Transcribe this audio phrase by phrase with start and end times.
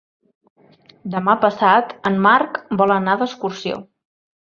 [1.17, 3.83] Demà passat en Marc vol anar d'excursió.